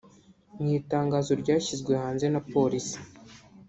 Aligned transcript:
Mu 0.59 0.67
itangazo 0.79 1.31
ryashyizwe 1.41 1.91
hanze 2.01 2.25
na 2.33 2.41
polisi 2.51 2.97